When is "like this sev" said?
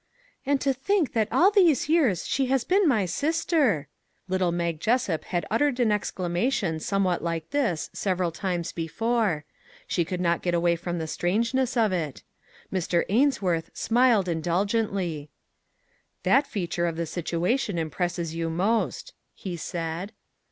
7.23-8.17